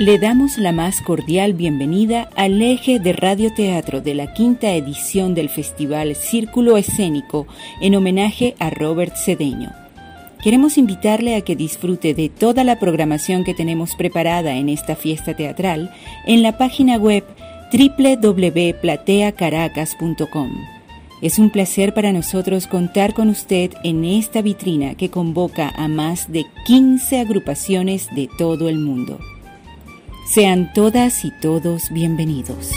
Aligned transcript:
Le 0.00 0.18
damos 0.18 0.58
la 0.58 0.72
más 0.72 1.00
cordial 1.00 1.52
bienvenida 1.52 2.28
al 2.34 2.60
eje 2.60 2.98
de 2.98 3.12
radioteatro 3.12 4.00
de 4.00 4.14
la 4.14 4.34
quinta 4.34 4.72
edición 4.72 5.36
del 5.36 5.48
Festival 5.48 6.16
Círculo 6.16 6.76
Escénico 6.76 7.46
en 7.80 7.94
homenaje 7.94 8.56
a 8.58 8.70
Robert 8.70 9.14
Cedeño. 9.14 9.70
Queremos 10.42 10.78
invitarle 10.78 11.36
a 11.36 11.42
que 11.42 11.54
disfrute 11.54 12.12
de 12.12 12.28
toda 12.28 12.64
la 12.64 12.80
programación 12.80 13.44
que 13.44 13.54
tenemos 13.54 13.94
preparada 13.94 14.56
en 14.56 14.68
esta 14.68 14.96
fiesta 14.96 15.36
teatral 15.36 15.94
en 16.26 16.42
la 16.42 16.58
página 16.58 16.96
web 16.96 17.22
www.plateacaracas.com. 17.72 20.50
Es 21.22 21.38
un 21.38 21.50
placer 21.50 21.94
para 21.94 22.12
nosotros 22.12 22.66
contar 22.66 23.14
con 23.14 23.28
usted 23.28 23.70
en 23.84 24.04
esta 24.04 24.42
vitrina 24.42 24.96
que 24.96 25.10
convoca 25.10 25.68
a 25.68 25.86
más 25.86 26.32
de 26.32 26.46
15 26.66 27.20
agrupaciones 27.20 28.08
de 28.16 28.28
todo 28.36 28.68
el 28.68 28.80
mundo. 28.80 29.20
Sean 30.26 30.72
todas 30.72 31.24
y 31.26 31.30
todos 31.30 31.90
bienvenidos. 31.90 32.70